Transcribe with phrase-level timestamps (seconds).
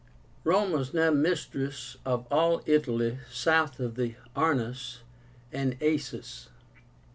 [0.43, 5.01] Rome was now mistress of all Italy south of the Arnus
[5.53, 6.47] and Aesis.